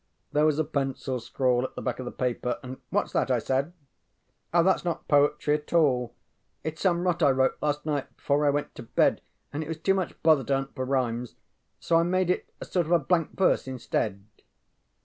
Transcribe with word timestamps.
There 0.31 0.47
was 0.47 0.57
a 0.57 0.63
pencil 0.63 1.19
scrawl 1.19 1.63
at 1.63 1.75
the 1.75 1.81
back 1.83 1.99
of 1.99 2.05
the 2.05 2.11
paper 2.11 2.57
and 2.63 2.77
ŌĆ£WhatŌĆÖs 2.91 3.11
that? 3.13 3.27
ŌĆØ 3.27 3.31
I 3.31 3.37
said. 3.37 3.73
ŌĆ£Oh 4.51 4.63
thatŌĆÖs 4.63 4.85
not 4.85 5.07
poetry 5.07 5.59
ŌĆśt 5.59 5.77
all. 5.77 6.15
ItŌĆÖs 6.65 6.79
some 6.79 7.03
rot 7.05 7.21
I 7.21 7.29
wrote 7.29 7.57
last 7.61 7.85
night 7.85 8.15
before 8.17 8.47
I 8.47 8.49
went 8.49 8.73
to 8.73 8.81
bed 8.81 9.21
and 9.53 9.61
it 9.63 9.67
was 9.67 9.77
too 9.77 9.93
much 9.93 10.17
bother 10.23 10.43
to 10.45 10.55
hunt 10.55 10.73
for 10.73 10.85
rhymes; 10.85 11.35
so 11.79 11.97
I 11.97 12.01
made 12.01 12.31
it 12.31 12.51
a 12.59 12.65
sort 12.65 12.87
of 12.87 12.91
a 12.93 12.97
blank 12.97 13.37
verse 13.37 13.67
instead. 13.67 14.23